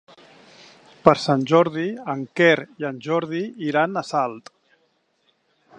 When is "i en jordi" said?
2.83-3.43